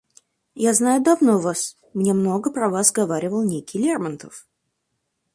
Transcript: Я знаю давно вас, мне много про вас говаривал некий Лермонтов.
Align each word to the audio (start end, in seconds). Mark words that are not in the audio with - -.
Я 0.65 0.71
знаю 0.73 1.03
давно 1.03 1.37
вас, 1.37 1.77
мне 1.93 2.15
много 2.15 2.49
про 2.49 2.69
вас 2.71 2.91
говаривал 2.91 3.43
некий 3.43 3.77
Лермонтов. 3.77 4.47